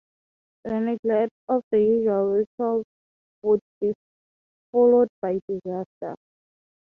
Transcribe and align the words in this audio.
The 0.63 0.79
neglect 0.79 1.31
of 1.47 1.63
the 1.69 1.77
usual 1.79 2.33
ritual 2.33 2.83
would 3.43 3.59
be 3.79 3.93
followed 4.71 5.09
by 5.21 5.39
disaster. 5.47 6.15